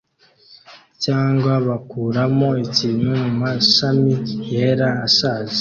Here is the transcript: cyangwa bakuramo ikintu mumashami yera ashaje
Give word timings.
cyangwa 1.03 1.51
bakuramo 1.67 2.49
ikintu 2.65 3.09
mumashami 3.21 4.13
yera 4.51 4.89
ashaje 5.05 5.49